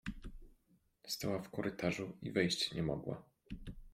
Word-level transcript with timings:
Stała 1.07 1.41
w 1.41 1.49
korytarzu 1.49 2.17
i 2.21 2.31
wejść 2.31 2.71
nie 2.73 2.83
mogła. 2.83 3.23